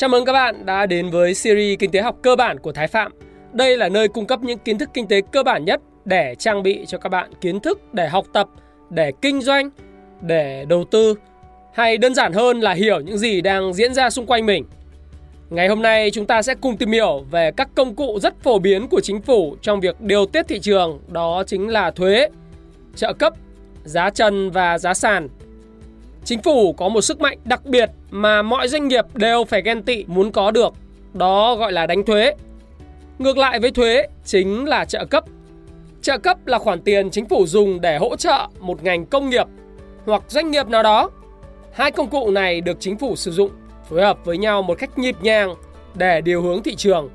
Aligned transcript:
Chào 0.00 0.08
mừng 0.08 0.24
các 0.24 0.32
bạn 0.32 0.66
đã 0.66 0.86
đến 0.86 1.10
với 1.10 1.34
series 1.34 1.78
Kinh 1.78 1.90
tế 1.90 2.00
học 2.00 2.16
cơ 2.22 2.36
bản 2.36 2.58
của 2.58 2.72
Thái 2.72 2.88
Phạm. 2.88 3.12
Đây 3.52 3.76
là 3.76 3.88
nơi 3.88 4.08
cung 4.08 4.26
cấp 4.26 4.40
những 4.42 4.58
kiến 4.58 4.78
thức 4.78 4.90
kinh 4.94 5.06
tế 5.06 5.20
cơ 5.32 5.42
bản 5.42 5.64
nhất 5.64 5.80
để 6.04 6.34
trang 6.38 6.62
bị 6.62 6.84
cho 6.86 6.98
các 6.98 7.08
bạn 7.08 7.30
kiến 7.40 7.60
thức 7.60 7.80
để 7.92 8.08
học 8.08 8.26
tập, 8.32 8.48
để 8.90 9.12
kinh 9.22 9.40
doanh, 9.40 9.70
để 10.20 10.64
đầu 10.68 10.84
tư 10.90 11.14
hay 11.74 11.98
đơn 11.98 12.14
giản 12.14 12.32
hơn 12.32 12.60
là 12.60 12.72
hiểu 12.72 13.00
những 13.00 13.18
gì 13.18 13.40
đang 13.40 13.72
diễn 13.72 13.94
ra 13.94 14.10
xung 14.10 14.26
quanh 14.26 14.46
mình. 14.46 14.64
Ngày 15.50 15.68
hôm 15.68 15.82
nay 15.82 16.10
chúng 16.10 16.26
ta 16.26 16.42
sẽ 16.42 16.54
cùng 16.54 16.76
tìm 16.76 16.92
hiểu 16.92 17.24
về 17.30 17.50
các 17.56 17.68
công 17.74 17.94
cụ 17.94 18.18
rất 18.22 18.34
phổ 18.42 18.58
biến 18.58 18.88
của 18.88 19.00
chính 19.00 19.22
phủ 19.22 19.56
trong 19.62 19.80
việc 19.80 20.00
điều 20.00 20.26
tiết 20.26 20.48
thị 20.48 20.58
trường, 20.60 21.00
đó 21.08 21.42
chính 21.46 21.68
là 21.68 21.90
thuế, 21.90 22.28
trợ 22.96 23.12
cấp, 23.12 23.34
giá 23.84 24.10
trần 24.10 24.50
và 24.50 24.78
giá 24.78 24.94
sàn. 24.94 25.28
Chính 26.24 26.42
phủ 26.42 26.72
có 26.72 26.88
một 26.88 27.00
sức 27.00 27.20
mạnh 27.20 27.38
đặc 27.44 27.64
biệt 27.64 27.90
mà 28.10 28.42
mọi 28.42 28.68
doanh 28.68 28.88
nghiệp 28.88 29.04
đều 29.14 29.44
phải 29.44 29.62
ghen 29.62 29.82
tị 29.82 30.04
muốn 30.06 30.32
có 30.32 30.50
được, 30.50 30.72
đó 31.12 31.56
gọi 31.56 31.72
là 31.72 31.86
đánh 31.86 32.04
thuế. 32.04 32.34
Ngược 33.18 33.36
lại 33.36 33.60
với 33.60 33.70
thuế 33.70 34.06
chính 34.24 34.68
là 34.68 34.84
trợ 34.84 35.04
cấp. 35.04 35.24
Trợ 36.02 36.18
cấp 36.18 36.46
là 36.46 36.58
khoản 36.58 36.80
tiền 36.80 37.10
chính 37.10 37.26
phủ 37.26 37.46
dùng 37.46 37.80
để 37.80 37.98
hỗ 37.98 38.16
trợ 38.16 38.48
một 38.60 38.84
ngành 38.84 39.06
công 39.06 39.30
nghiệp 39.30 39.46
hoặc 40.06 40.22
doanh 40.28 40.50
nghiệp 40.50 40.68
nào 40.68 40.82
đó. 40.82 41.10
Hai 41.72 41.90
công 41.90 42.10
cụ 42.10 42.30
này 42.30 42.60
được 42.60 42.76
chính 42.80 42.98
phủ 42.98 43.16
sử 43.16 43.30
dụng 43.30 43.50
phối 43.88 44.02
hợp 44.02 44.24
với 44.24 44.38
nhau 44.38 44.62
một 44.62 44.78
cách 44.78 44.98
nhịp 44.98 45.16
nhàng 45.22 45.54
để 45.94 46.20
điều 46.20 46.42
hướng 46.42 46.62
thị 46.62 46.74
trường. 46.76 47.08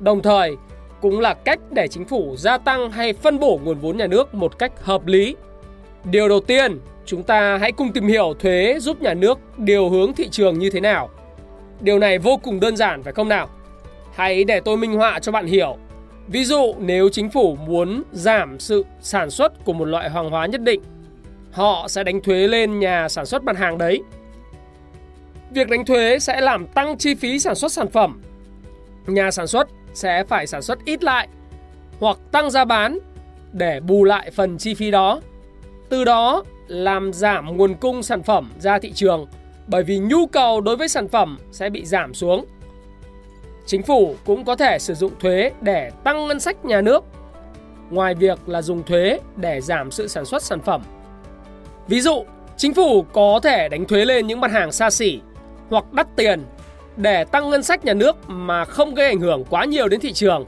Đồng 0.00 0.22
thời, 0.22 0.56
cũng 1.00 1.20
là 1.20 1.34
cách 1.34 1.60
để 1.70 1.88
chính 1.88 2.04
phủ 2.04 2.34
gia 2.38 2.58
tăng 2.58 2.90
hay 2.90 3.12
phân 3.12 3.38
bổ 3.38 3.60
nguồn 3.64 3.78
vốn 3.78 3.96
nhà 3.96 4.06
nước 4.06 4.34
một 4.34 4.58
cách 4.58 4.72
hợp 4.84 5.06
lý. 5.06 5.36
Điều 6.04 6.28
đầu 6.28 6.40
tiên, 6.40 6.80
chúng 7.08 7.22
ta 7.22 7.58
hãy 7.58 7.72
cùng 7.72 7.92
tìm 7.92 8.06
hiểu 8.06 8.34
thuế 8.38 8.78
giúp 8.80 9.02
nhà 9.02 9.14
nước 9.14 9.38
điều 9.58 9.88
hướng 9.88 10.12
thị 10.12 10.28
trường 10.30 10.58
như 10.58 10.70
thế 10.70 10.80
nào. 10.80 11.10
Điều 11.80 11.98
này 11.98 12.18
vô 12.18 12.36
cùng 12.42 12.60
đơn 12.60 12.76
giản 12.76 13.02
phải 13.02 13.12
không 13.12 13.28
nào? 13.28 13.48
Hãy 14.14 14.44
để 14.44 14.60
tôi 14.60 14.76
minh 14.76 14.94
họa 14.94 15.18
cho 15.18 15.32
bạn 15.32 15.46
hiểu. 15.46 15.76
Ví 16.26 16.44
dụ 16.44 16.74
nếu 16.78 17.08
chính 17.08 17.30
phủ 17.30 17.56
muốn 17.66 18.02
giảm 18.12 18.58
sự 18.58 18.84
sản 19.00 19.30
xuất 19.30 19.64
của 19.64 19.72
một 19.72 19.84
loại 19.84 20.10
hàng 20.10 20.30
hóa 20.30 20.46
nhất 20.46 20.60
định, 20.60 20.82
họ 21.52 21.88
sẽ 21.88 22.04
đánh 22.04 22.20
thuế 22.20 22.48
lên 22.48 22.78
nhà 22.78 23.08
sản 23.08 23.26
xuất 23.26 23.44
mặt 23.44 23.56
hàng 23.56 23.78
đấy. 23.78 24.02
Việc 25.50 25.68
đánh 25.68 25.84
thuế 25.84 26.18
sẽ 26.18 26.40
làm 26.40 26.66
tăng 26.66 26.98
chi 26.98 27.14
phí 27.14 27.38
sản 27.38 27.54
xuất 27.54 27.72
sản 27.72 27.88
phẩm. 27.90 28.20
Nhà 29.06 29.30
sản 29.30 29.46
xuất 29.46 29.68
sẽ 29.94 30.24
phải 30.24 30.46
sản 30.46 30.62
xuất 30.62 30.84
ít 30.84 31.04
lại 31.04 31.28
hoặc 32.00 32.18
tăng 32.32 32.50
giá 32.50 32.64
bán 32.64 32.98
để 33.52 33.80
bù 33.80 34.04
lại 34.04 34.30
phần 34.30 34.58
chi 34.58 34.74
phí 34.74 34.90
đó. 34.90 35.20
Từ 35.88 36.04
đó 36.04 36.44
làm 36.68 37.12
giảm 37.12 37.56
nguồn 37.56 37.74
cung 37.74 38.02
sản 38.02 38.22
phẩm 38.22 38.52
ra 38.60 38.78
thị 38.78 38.92
trường 38.92 39.26
bởi 39.66 39.82
vì 39.82 39.98
nhu 39.98 40.26
cầu 40.26 40.60
đối 40.60 40.76
với 40.76 40.88
sản 40.88 41.08
phẩm 41.08 41.38
sẽ 41.52 41.70
bị 41.70 41.84
giảm 41.84 42.14
xuống. 42.14 42.44
Chính 43.66 43.82
phủ 43.82 44.16
cũng 44.26 44.44
có 44.44 44.56
thể 44.56 44.78
sử 44.78 44.94
dụng 44.94 45.12
thuế 45.20 45.50
để 45.60 45.90
tăng 46.04 46.28
ngân 46.28 46.40
sách 46.40 46.64
nhà 46.64 46.80
nước, 46.80 47.04
ngoài 47.90 48.14
việc 48.14 48.48
là 48.48 48.62
dùng 48.62 48.82
thuế 48.82 49.18
để 49.36 49.60
giảm 49.60 49.90
sự 49.90 50.08
sản 50.08 50.24
xuất 50.24 50.42
sản 50.42 50.60
phẩm. 50.60 50.82
Ví 51.88 52.00
dụ, 52.00 52.24
chính 52.56 52.74
phủ 52.74 53.02
có 53.02 53.40
thể 53.42 53.68
đánh 53.68 53.84
thuế 53.84 54.04
lên 54.04 54.26
những 54.26 54.40
mặt 54.40 54.50
hàng 54.50 54.72
xa 54.72 54.90
xỉ 54.90 55.20
hoặc 55.70 55.92
đắt 55.92 56.16
tiền 56.16 56.44
để 56.96 57.24
tăng 57.24 57.50
ngân 57.50 57.62
sách 57.62 57.84
nhà 57.84 57.94
nước 57.94 58.16
mà 58.26 58.64
không 58.64 58.94
gây 58.94 59.06
ảnh 59.06 59.20
hưởng 59.20 59.44
quá 59.50 59.64
nhiều 59.64 59.88
đến 59.88 60.00
thị 60.00 60.12
trường. 60.12 60.46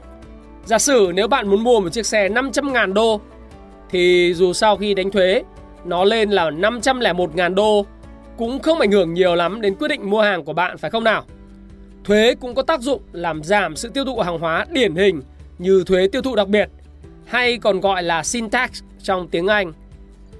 Giả 0.65 0.77
sử 0.79 1.11
nếu 1.15 1.27
bạn 1.27 1.47
muốn 1.47 1.63
mua 1.63 1.79
một 1.79 1.89
chiếc 1.93 2.05
xe 2.05 2.29
500.000 2.29 2.93
đô 2.93 3.21
thì 3.89 4.33
dù 4.33 4.53
sau 4.53 4.77
khi 4.77 4.93
đánh 4.93 5.11
thuế 5.11 5.43
nó 5.85 6.03
lên 6.03 6.29
là 6.29 6.49
501.000 6.49 7.53
đô 7.53 7.85
cũng 8.37 8.59
không 8.59 8.79
ảnh 8.79 8.91
hưởng 8.91 9.13
nhiều 9.13 9.35
lắm 9.35 9.61
đến 9.61 9.75
quyết 9.75 9.87
định 9.87 10.09
mua 10.09 10.21
hàng 10.21 10.43
của 10.43 10.53
bạn 10.53 10.77
phải 10.77 10.91
không 10.91 11.03
nào? 11.03 11.23
Thuế 12.03 12.35
cũng 12.41 12.55
có 12.55 12.61
tác 12.61 12.81
dụng 12.81 13.01
làm 13.11 13.43
giảm 13.43 13.75
sự 13.75 13.89
tiêu 13.89 14.05
thụ 14.05 14.19
hàng 14.19 14.39
hóa 14.39 14.65
điển 14.69 14.95
hình 14.95 15.21
như 15.57 15.83
thuế 15.87 16.07
tiêu 16.07 16.21
thụ 16.21 16.35
đặc 16.35 16.47
biệt 16.47 16.69
hay 17.25 17.57
còn 17.57 17.79
gọi 17.79 18.03
là 18.03 18.23
sin 18.23 18.49
tax 18.49 18.69
trong 19.03 19.27
tiếng 19.27 19.47
Anh. 19.47 19.73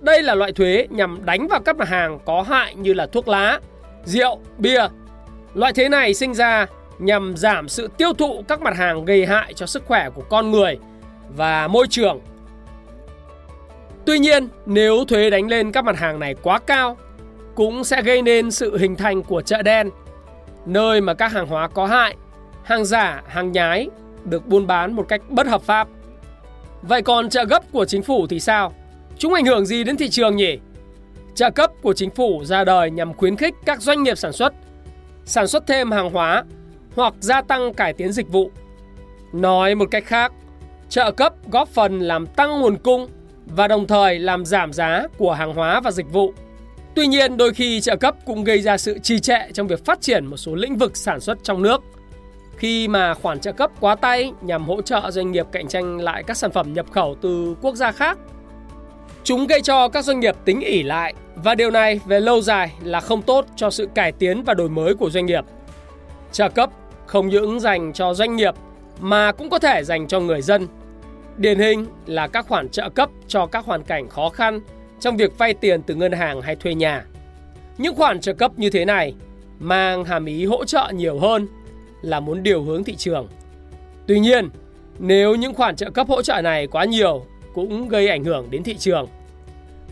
Đây 0.02 0.24
là 0.24 0.36
loại 0.36 0.52
thuế 0.52 0.88
nhằm 0.90 1.26
đánh 1.26 1.48
vào 1.48 1.60
các 1.60 1.78
mặt 1.78 1.88
hàng 1.88 2.20
có 2.26 2.42
hại 2.42 2.76
như 2.76 2.94
là 2.94 3.08
thuốc 3.08 3.28
lá, 3.28 3.60
rượu, 4.06 4.40
bia. 4.58 4.88
Loại 5.54 5.74
thuế 5.74 5.90
này 5.90 6.14
sinh 6.14 6.34
ra 6.34 6.66
nhằm 7.00 7.38
giảm 7.38 7.70
sự 7.70 7.90
tiêu 7.98 8.14
thụ 8.14 8.44
các 8.48 8.62
mặt 8.62 8.78
hàng 8.78 9.06
gây 9.06 9.26
hại 9.26 9.54
cho 9.54 9.66
sức 9.66 9.84
khỏe 9.86 10.10
của 10.10 10.24
con 10.30 10.52
người 10.52 10.78
và 11.36 11.68
môi 11.68 11.88
trường 11.90 12.20
Tuy 14.06 14.20
nhiên, 14.20 14.48
nếu 14.66 15.06
thuế 15.06 15.30
đánh 15.30 15.48
lên 15.48 15.72
các 15.72 15.86
mặt 15.86 15.98
hàng 15.98 16.20
này 16.20 16.36
quá 16.44 16.60
cao, 16.60 16.98
cũng 17.56 17.84
sẽ 17.84 18.02
gây 18.02 18.22
nên 18.22 18.52
sự 18.52 18.78
hình 18.78 18.96
thành 18.96 19.24
của 19.24 19.42
chợ 19.42 19.62
đen, 19.62 19.90
nơi 20.66 21.02
mà 21.02 21.14
các 21.14 21.32
hàng 21.32 21.48
hóa 21.48 21.68
có 21.68 21.86
hại, 21.86 22.16
hàng 22.64 22.86
giả, 22.86 23.24
hàng 23.28 23.52
nhái 23.52 23.90
được 24.26 24.48
buôn 24.48 24.68
bán 24.68 24.94
một 24.94 25.06
cách 25.08 25.22
bất 25.30 25.48
hợp 25.48 25.62
pháp. 25.62 25.88
Vậy 26.82 27.02
còn 27.02 27.30
trợ 27.30 27.46
gấp 27.46 27.72
của 27.72 27.86
chính 27.86 28.04
phủ 28.04 28.28
thì 28.28 28.40
sao? 28.40 28.74
Chúng 29.18 29.34
ảnh 29.34 29.46
hưởng 29.46 29.66
gì 29.66 29.84
đến 29.84 29.98
thị 29.98 30.10
trường 30.10 30.36
nhỉ? 30.36 30.60
Trợ 31.36 31.50
cấp 31.50 31.72
của 31.82 31.94
chính 31.94 32.10
phủ 32.10 32.44
ra 32.46 32.64
đời 32.64 32.92
nhằm 32.92 33.14
khuyến 33.14 33.36
khích 33.36 33.54
các 33.66 33.82
doanh 33.82 34.04
nghiệp 34.04 34.18
sản 34.18 34.32
xuất, 34.32 34.54
sản 35.26 35.48
xuất 35.48 35.68
thêm 35.68 35.92
hàng 35.92 36.10
hóa 36.10 36.44
hoặc 36.96 37.14
gia 37.20 37.42
tăng 37.42 37.74
cải 37.74 37.94
tiến 37.94 38.12
dịch 38.12 38.30
vụ. 38.30 38.52
Nói 39.34 39.76
một 39.76 39.86
cách 39.92 40.06
khác, 40.06 40.32
trợ 40.90 41.12
cấp 41.12 41.34
góp 41.52 41.70
phần 41.70 42.00
làm 42.00 42.26
tăng 42.26 42.62
nguồn 42.62 42.78
cung 42.78 43.08
và 43.56 43.68
đồng 43.68 43.88
thời 43.88 44.20
làm 44.20 44.46
giảm 44.46 44.74
giá 44.74 45.08
của 45.18 45.34
hàng 45.34 45.54
hóa 45.54 45.82
và 45.82 45.92
dịch 45.92 46.12
vụ. 46.12 46.34
Tuy 46.96 47.08
nhiên, 47.08 47.38
đôi 47.38 47.54
khi 47.54 47.82
trợ 47.82 47.96
cấp 47.96 48.16
cũng 48.26 48.44
gây 48.44 48.62
ra 48.62 48.78
sự 48.78 49.00
trì 49.00 49.20
trệ 49.20 49.40
trong 49.54 49.68
việc 49.68 49.86
phát 49.86 50.02
triển 50.02 50.26
một 50.26 50.38
số 50.38 50.56
lĩnh 50.56 50.78
vực 50.78 50.98
sản 50.98 51.20
xuất 51.20 51.38
trong 51.44 51.62
nước. 51.62 51.84
Khi 52.58 52.88
mà 52.88 53.14
khoản 53.14 53.40
trợ 53.40 53.52
cấp 53.52 53.72
quá 53.80 53.96
tay 53.96 54.32
nhằm 54.42 54.66
hỗ 54.66 54.82
trợ 54.82 55.12
doanh 55.12 55.32
nghiệp 55.32 55.46
cạnh 55.52 55.68
tranh 55.68 55.98
lại 55.98 56.24
các 56.24 56.38
sản 56.38 56.52
phẩm 56.52 56.74
nhập 56.74 56.86
khẩu 56.92 57.16
từ 57.22 57.56
quốc 57.62 57.76
gia 57.76 57.92
khác. 57.92 58.18
Chúng 59.24 59.48
gây 59.48 59.62
cho 59.62 59.88
các 59.88 60.06
doanh 60.06 60.20
nghiệp 60.20 60.36
tính 60.46 60.60
ỉ 60.60 60.84
lại 60.84 61.14
và 61.36 61.56
điều 61.56 61.72
này 61.72 62.00
về 62.06 62.20
lâu 62.20 62.42
dài 62.42 62.74
là 62.84 63.00
không 63.00 63.22
tốt 63.22 63.46
cho 63.56 63.70
sự 63.70 63.88
cải 63.96 64.12
tiến 64.12 64.44
và 64.44 64.54
đổi 64.54 64.70
mới 64.70 64.96
của 64.96 65.10
doanh 65.10 65.26
nghiệp. 65.26 65.46
Trợ 66.32 66.50
cấp 66.50 66.70
không 67.06 67.30
những 67.30 67.60
dành 67.60 67.94
cho 67.94 68.14
doanh 68.14 68.36
nghiệp 68.36 68.54
mà 69.00 69.32
cũng 69.32 69.50
có 69.50 69.60
thể 69.60 69.84
dành 69.84 70.08
cho 70.08 70.20
người 70.20 70.42
dân 70.42 70.68
Điển 71.38 71.60
hình 71.60 71.86
là 72.06 72.28
các 72.28 72.48
khoản 72.48 72.70
trợ 72.70 72.90
cấp 72.90 73.10
cho 73.28 73.46
các 73.46 73.66
hoàn 73.66 73.84
cảnh 73.84 74.10
khó 74.10 74.30
khăn 74.30 74.60
trong 75.00 75.18
việc 75.18 75.38
vay 75.38 75.54
tiền 75.54 75.82
từ 75.82 75.96
ngân 75.96 76.12
hàng 76.12 76.42
hay 76.42 76.56
thuê 76.56 76.74
nhà. 76.74 77.06
Những 77.78 77.96
khoản 77.96 78.20
trợ 78.20 78.34
cấp 78.34 78.52
như 78.58 78.70
thế 78.70 78.86
này 78.86 79.14
mang 79.60 80.06
hàm 80.06 80.26
ý 80.26 80.46
hỗ 80.46 80.66
trợ 80.66 80.92
nhiều 80.94 81.20
hơn 81.20 81.48
là 82.02 82.20
muốn 82.20 82.44
điều 82.44 82.64
hướng 82.64 82.84
thị 82.84 82.96
trường. 82.96 83.28
Tuy 84.08 84.20
nhiên, 84.20 84.50
nếu 85.00 85.36
những 85.36 85.54
khoản 85.54 85.76
trợ 85.76 85.90
cấp 85.90 86.08
hỗ 86.08 86.22
trợ 86.22 86.42
này 86.42 86.68
quá 86.68 86.86
nhiều 86.86 87.26
cũng 87.54 87.88
gây 87.88 88.08
ảnh 88.08 88.24
hưởng 88.24 88.48
đến 88.52 88.64
thị 88.64 88.76
trường. 88.78 89.08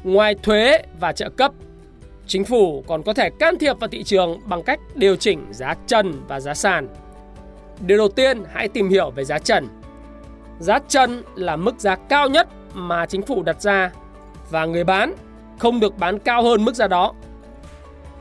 Ngoài 0.04 0.36
thuế 0.36 0.82
và 1.00 1.12
trợ 1.12 1.30
cấp, 1.30 1.52
chính 2.28 2.46
phủ 2.46 2.84
còn 2.88 3.04
có 3.04 3.14
thể 3.14 3.30
can 3.40 3.58
thiệp 3.58 3.80
vào 3.80 3.88
thị 3.88 4.04
trường 4.04 4.40
bằng 4.46 4.64
cách 4.64 4.80
điều 4.96 5.16
chỉnh 5.16 5.46
giá 5.52 5.76
trần 5.88 6.14
và 6.28 6.40
giá 6.40 6.54
sàn. 6.54 6.88
Điều 7.82 7.98
đầu 7.98 8.10
tiên, 8.10 8.44
hãy 8.54 8.68
tìm 8.68 8.90
hiểu 8.90 9.12
về 9.12 9.24
giá 9.24 9.40
trần. 9.40 9.68
Giá 10.60 10.80
trần 10.80 11.24
là 11.36 11.56
mức 11.56 11.80
giá 11.80 11.96
cao 11.96 12.30
nhất 12.30 12.48
mà 12.74 13.06
chính 13.06 13.22
phủ 13.22 13.44
đặt 13.44 13.62
ra 13.62 13.92
và 14.50 14.66
người 14.66 14.84
bán 14.84 15.14
không 15.60 15.80
được 15.80 15.98
bán 15.98 16.20
cao 16.20 16.44
hơn 16.44 16.66
mức 16.66 16.76
giá 16.76 16.88
đó. 16.88 17.14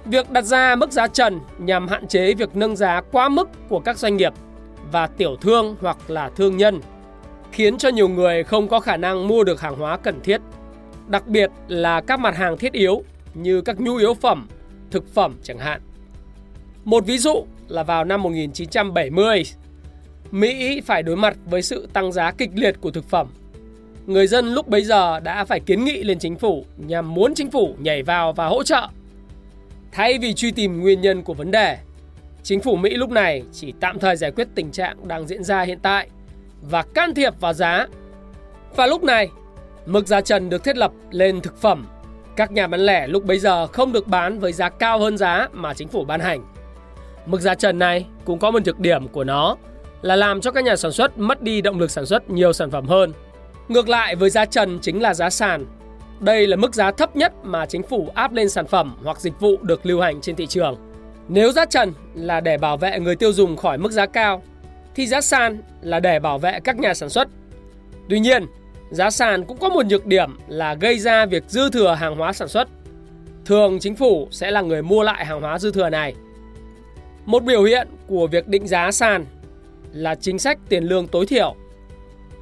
Việc 0.05 0.31
đặt 0.31 0.45
ra 0.45 0.77
mức 0.77 0.93
giá 0.93 1.07
trần 1.07 1.41
nhằm 1.59 1.89
hạn 1.89 2.09
chế 2.09 2.35
việc 2.35 2.57
nâng 2.57 2.77
giá 2.77 3.01
quá 3.13 3.29
mức 3.29 3.49
của 3.69 3.81
các 3.81 3.99
doanh 3.99 4.17
nghiệp 4.17 4.33
và 4.93 5.07
tiểu 5.07 5.37
thương 5.41 5.77
hoặc 5.81 6.11
là 6.11 6.31
thương 6.37 6.57
nhân, 6.57 6.81
khiến 7.53 7.79
cho 7.79 7.89
nhiều 7.89 8.09
người 8.09 8.45
không 8.45 8.69
có 8.69 8.81
khả 8.81 8.97
năng 8.97 9.29
mua 9.29 9.45
được 9.45 9.61
hàng 9.61 9.77
hóa 9.77 9.97
cần 9.97 10.21
thiết, 10.21 10.41
đặc 11.07 11.27
biệt 11.27 11.51
là 11.69 12.01
các 12.01 12.21
mặt 12.21 12.37
hàng 12.37 12.59
thiết 12.59 12.73
yếu 12.73 13.03
như 13.35 13.61
các 13.61 13.81
nhu 13.81 13.97
yếu 13.97 14.15
phẩm, 14.15 14.49
thực 14.91 15.15
phẩm 15.15 15.35
chẳng 15.43 15.59
hạn. 15.59 15.81
Một 16.85 17.07
ví 17.07 17.19
dụ 17.19 17.45
là 17.69 17.83
vào 17.83 18.05
năm 18.05 18.23
1970, 18.23 19.43
Mỹ 20.31 20.81
phải 20.81 21.03
đối 21.03 21.17
mặt 21.17 21.37
với 21.47 21.63
sự 21.63 21.89
tăng 21.93 22.13
giá 22.13 22.33
kịch 22.33 22.51
liệt 22.55 22.81
của 22.81 22.91
thực 22.91 23.09
phẩm. 23.09 23.27
Người 24.07 24.27
dân 24.27 24.55
lúc 24.55 24.69
bấy 24.69 24.85
giờ 24.85 25.21
đã 25.21 25.45
phải 25.45 25.61
kiến 25.61 25.85
nghị 25.85 26.03
lên 26.03 26.19
chính 26.19 26.37
phủ 26.37 26.65
nhằm 26.77 27.15
muốn 27.15 27.35
chính 27.35 27.51
phủ 27.51 27.75
nhảy 27.79 28.03
vào 28.03 28.33
và 28.33 28.47
hỗ 28.47 28.63
trợ. 28.63 28.89
Thay 29.93 30.19
vì 30.19 30.35
truy 30.35 30.51
tìm 30.51 30.81
nguyên 30.81 31.01
nhân 31.01 31.23
của 31.23 31.35
vấn 31.35 31.51
đề, 31.51 31.79
chính 32.43 32.61
phủ 32.61 32.77
Mỹ 32.77 32.91
lúc 32.91 33.11
này 33.11 33.43
chỉ 33.53 33.73
tạm 33.81 33.99
thời 33.99 34.17
giải 34.17 34.31
quyết 34.31 34.49
tình 34.55 34.71
trạng 34.71 35.09
đang 35.09 35.27
diễn 35.27 35.45
ra 35.45 35.63
hiện 35.63 35.79
tại 35.83 36.09
và 36.63 36.83
can 36.83 37.15
thiệp 37.15 37.41
vào 37.41 37.53
giá. 37.53 37.87
Và 38.77 38.87
lúc 38.87 39.05
này, 39.05 39.29
mức 39.87 40.07
giá 40.07 40.21
trần 40.21 40.51
được 40.51 40.65
thiết 40.65 40.77
lập 40.77 40.93
lên 41.11 41.41
thực 41.41 41.61
phẩm. 41.61 41.87
Các 42.37 42.53
nhà 42.53 42.67
bán 42.67 42.81
lẻ 42.81 43.07
lúc 43.07 43.25
bấy 43.25 43.39
giờ 43.39 43.67
không 43.67 43.93
được 43.93 44.07
bán 44.09 44.39
với 44.39 44.53
giá 44.53 44.69
cao 44.69 44.99
hơn 44.99 45.19
giá 45.19 45.49
mà 45.53 45.75
chính 45.75 45.89
phủ 45.89 46.05
ban 46.05 46.21
hành. 46.21 46.45
Mức 47.27 47.41
giá 47.41 47.55
trần 47.55 47.79
này 47.79 48.07
cũng 48.25 48.39
có 48.39 48.51
một 48.51 48.63
nhược 48.67 48.81
điểm 48.81 49.09
của 49.09 49.25
nó 49.25 49.57
là 50.03 50.17
làm 50.17 50.41
cho 50.41 50.51
các 50.51 50.65
nhà 50.65 50.77
sản 50.77 50.93
xuất 50.93 51.19
mất 51.19 51.43
đi 51.43 51.61
động 51.61 51.79
lực 51.79 51.91
sản 51.91 52.07
xuất 52.07 52.31
nhiều 52.31 52.53
sản 52.53 52.71
phẩm 52.71 52.87
hơn. 52.87 53.13
Ngược 53.69 53.89
lại 53.89 54.17
với 54.17 54.31
giá 54.31 54.45
trần 54.45 54.79
chính 54.83 55.03
là 55.03 55.15
giá 55.15 55.31
sàn. 55.31 55.67
Đây 56.21 56.47
là 56.47 56.57
mức 56.57 56.75
giá 56.75 56.91
thấp 56.91 57.17
nhất 57.17 57.33
mà 57.43 57.67
chính 57.67 57.83
phủ 57.83 58.09
áp 58.15 58.33
lên 58.33 58.49
sản 58.49 58.67
phẩm 58.67 58.97
hoặc 59.05 59.21
dịch 59.21 59.41
vụ 59.41 59.57
được 59.63 59.87
lưu 59.87 60.01
hành 60.01 60.21
trên 60.21 60.37
thị 60.37 60.47
trường. 60.47 60.77
Nếu 61.29 61.53
giá 61.53 61.65
trần 61.65 61.93
là 62.15 62.41
để 62.41 62.59
bảo 62.59 62.77
vệ 62.77 63.01
người 63.01 63.17
tiêu 63.17 63.33
dùng 63.33 63.57
khỏi 63.57 63.79
mức 63.79 63.93
giá 63.93 64.07
cao 64.07 64.43
thì 64.95 65.07
giá 65.07 65.21
sàn 65.21 65.59
là 65.83 66.01
để 66.01 66.19
bảo 66.19 66.39
vệ 66.39 66.61
các 66.65 66.79
nhà 66.79 66.95
sản 66.95 67.09
xuất. 67.09 67.29
Tuy 68.09 68.21
nhiên, 68.21 68.47
giá 68.91 69.11
sàn 69.11 69.45
cũng 69.45 69.59
có 69.59 69.69
một 69.69 69.87
nhược 69.87 70.07
điểm 70.07 70.37
là 70.49 70.75
gây 70.75 70.99
ra 70.99 71.27
việc 71.27 71.45
dư 71.49 71.71
thừa 71.71 71.95
hàng 71.95 72.17
hóa 72.17 72.33
sản 72.33 72.49
xuất. 72.49 72.69
Thường 73.45 73.79
chính 73.79 73.97
phủ 73.97 74.29
sẽ 74.31 74.51
là 74.51 74.61
người 74.61 74.83
mua 74.83 75.03
lại 75.03 75.25
hàng 75.25 75.41
hóa 75.41 75.59
dư 75.59 75.73
thừa 75.73 75.89
này. 75.91 76.15
Một 77.27 77.45
biểu 77.45 77.63
hiện 77.63 77.89
của 78.07 78.27
việc 78.27 78.49
định 78.49 78.67
giá 78.67 78.91
sàn 78.91 79.25
là 79.93 80.15
chính 80.15 80.39
sách 80.39 80.59
tiền 80.69 80.85
lương 80.85 81.07
tối 81.07 81.27
thiểu. 81.27 81.55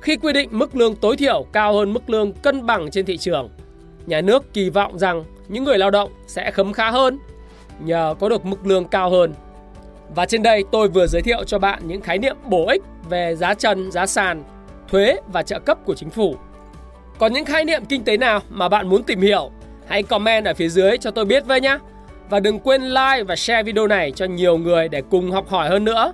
Khi 0.01 0.17
quy 0.17 0.33
định 0.33 0.49
mức 0.53 0.77
lương 0.77 0.97
tối 0.97 1.17
thiểu 1.17 1.47
cao 1.53 1.75
hơn 1.75 1.93
mức 1.93 2.11
lương 2.11 2.33
cân 2.33 2.67
bằng 2.67 2.91
trên 2.91 3.07
thị 3.07 3.17
trường, 3.17 3.51
nhà 4.07 4.21
nước 4.21 4.53
kỳ 4.53 4.71
vọng 4.71 4.99
rằng 4.99 5.25
những 5.49 5.65
người 5.65 5.79
lao 5.79 5.91
động 5.91 6.11
sẽ 6.27 6.51
khấm 6.51 6.73
khá 6.73 6.91
hơn 6.91 7.19
nhờ 7.81 8.15
có 8.21 8.29
được 8.29 8.45
mức 8.45 8.67
lương 8.67 8.85
cao 8.85 9.11
hơn. 9.11 9.35
Và 10.15 10.27
trên 10.27 10.43
đây 10.43 10.65
tôi 10.73 10.89
vừa 10.89 11.07
giới 11.07 11.23
thiệu 11.23 11.45
cho 11.45 11.59
bạn 11.59 11.83
những 11.87 12.01
khái 12.01 12.19
niệm 12.19 12.37
bổ 12.45 12.67
ích 12.67 12.83
về 13.09 13.37
giá 13.37 13.55
trần, 13.55 13.93
giá 13.93 14.07
sàn, 14.07 14.43
thuế 14.89 15.17
và 15.33 15.43
trợ 15.43 15.59
cấp 15.59 15.79
của 15.85 15.95
chính 15.95 16.11
phủ. 16.11 16.37
Còn 17.19 17.33
những 17.33 17.45
khái 17.45 17.65
niệm 17.65 17.85
kinh 17.85 18.05
tế 18.05 18.17
nào 18.17 18.41
mà 18.51 18.69
bạn 18.69 18.89
muốn 18.89 19.03
tìm 19.03 19.21
hiểu, 19.21 19.51
hãy 19.87 20.03
comment 20.03 20.45
ở 20.45 20.55
phía 20.55 20.69
dưới 20.69 20.99
cho 20.99 21.11
tôi 21.11 21.25
biết 21.25 21.47
với 21.47 21.61
nhé. 21.61 21.79
Và 22.31 22.41
đừng 22.41 22.59
quên 22.59 22.83
like 22.83 23.25
và 23.27 23.37
share 23.37 23.63
video 23.63 23.87
này 23.87 24.11
cho 24.11 24.25
nhiều 24.25 24.59
người 24.59 24.89
để 24.89 25.03
cùng 25.11 25.31
học 25.31 25.49
hỏi 25.49 25.69
hơn 25.69 25.85
nữa. 25.85 26.13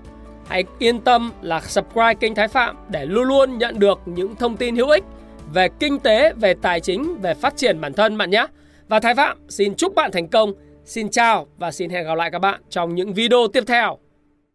Hãy 0.53 0.65
yên 0.79 1.01
tâm 1.01 1.33
là 1.43 1.61
subscribe 1.61 2.15
kênh 2.15 2.35
Thái 2.35 2.49
Phạm 2.49 2.77
để 2.89 3.07
luôn 3.07 3.25
luôn 3.25 3.59
nhận 3.59 3.79
được 3.79 4.01
những 4.07 4.37
thông 4.37 4.57
tin 4.57 4.77
hữu 4.77 4.89
ích 4.89 5.05
về 5.53 5.69
kinh 5.81 5.99
tế, 5.99 6.33
về 6.33 6.55
tài 6.55 6.81
chính, 6.81 7.21
về 7.23 7.35
phát 7.35 7.57
triển 7.57 7.81
bản 7.81 7.93
thân 7.93 8.19
bạn 8.19 8.31
nhé. 8.31 8.47
Và 8.89 9.01
Thái 9.01 9.15
Phạm 9.15 9.39
xin 9.49 9.75
chúc 9.75 9.95
bạn 9.95 10.11
thành 10.13 10.29
công. 10.29 10.53
Xin 10.85 11.11
chào 11.11 11.47
và 11.59 11.71
xin 11.71 11.91
hẹn 11.91 12.07
gặp 12.07 12.15
lại 12.15 12.31
các 12.31 12.39
bạn 12.39 12.61
trong 12.71 12.95
những 12.95 13.15
video 13.15 13.39
tiếp 13.53 13.65
theo. 13.67 13.99